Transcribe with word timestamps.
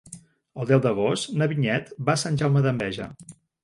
El 0.63 0.69
deu 0.71 0.81
d'agost 0.85 1.31
na 1.43 1.51
Vinyet 1.53 1.95
va 2.11 2.19
a 2.19 2.25
Sant 2.25 2.43
Jaume 2.43 2.69
d'Enveja. 2.69 3.15